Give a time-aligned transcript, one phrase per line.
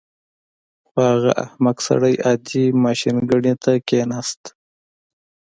[0.87, 4.41] خو هغه احمق سړی عادي ماشینګڼې ته کېناست